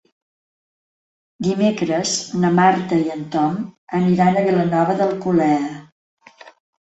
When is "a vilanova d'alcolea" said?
4.41-6.41